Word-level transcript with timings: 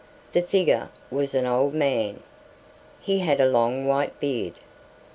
The 0.31 0.41
figure 0.41 0.89
was 1.11 1.35
an 1.35 1.45
old 1.45 1.75
man. 1.75 2.23
He 3.01 3.19
had 3.19 3.39
a 3.39 3.47
long 3.47 3.85
white 3.85 4.19
beard. 4.19 4.55